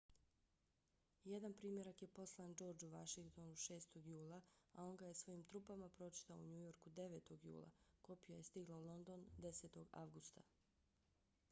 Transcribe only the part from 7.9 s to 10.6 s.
kopija je stigla u london 10. avgusta